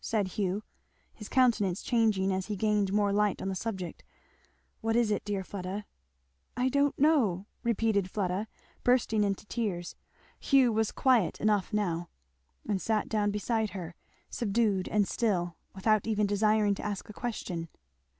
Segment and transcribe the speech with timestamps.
[0.03, 0.63] said Hugh,
[1.13, 4.03] his countenance changing as he gained more light on the subject;
[4.79, 5.85] "what is it, dear Fleda?"
[6.57, 8.47] "I don't know," repeated Fleda,
[8.83, 9.95] bursting into tears.
[10.39, 12.09] Hugh was quiet enough now,
[12.67, 13.93] and sat down beside her,
[14.31, 17.69] subdued and still, without even desiring to ask a question.